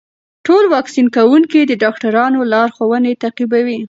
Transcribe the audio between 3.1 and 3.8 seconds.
تعقیبوي.